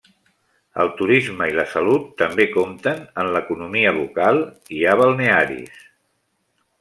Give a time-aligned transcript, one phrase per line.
[0.83, 4.41] El turisme i la salut també compten en l'economia local,
[4.77, 5.85] hi ha balnearis.